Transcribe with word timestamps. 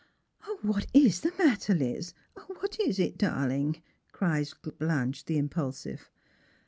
'* 0.35 0.45
"What 0.63 0.87
is 0.95 1.21
the 1.21 1.31
matter, 1.37 1.75
Liz— 1.75 2.15
what 2.57 2.79
is 2.79 2.97
it, 2.97 3.19
darling?" 3.19 3.83
cries 4.11 4.55
Blanche 4.79 5.25
the 5.25 5.37
impulsive. 5.37 6.09